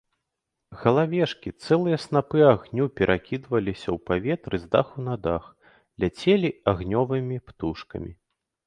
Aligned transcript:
Галавешкі, 0.85 1.49
цэлыя 1.65 1.97
снапы 2.05 2.41
агню 2.53 2.85
перакідваліся 3.01 3.85
ў 3.85 3.97
паветры 4.11 4.55
з 4.65 4.71
даху 4.77 4.97
на 5.11 5.15
дах, 5.29 5.43
ляцелі 6.07 6.49
агнёвымі 6.75 7.37
птушкамі. 7.51 8.11